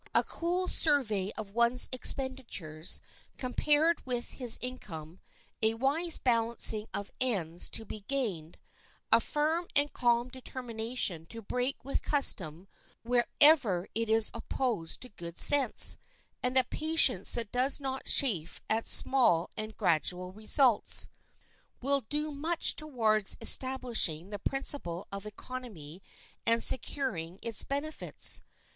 [0.15, 3.01] A cool survey of one's expenditures,
[3.37, 5.19] compared with his income;
[5.61, 8.57] a wise balancing of ends to be gained;
[9.11, 12.67] a firm and calm determination to break with custom
[13.03, 15.99] wherever it is opposed to good sense,
[16.41, 21.09] and a patience that does not chafe at small and gradual results,
[21.79, 26.01] will do much towards establishing the principle of economy
[26.43, 28.41] and securing its benefits.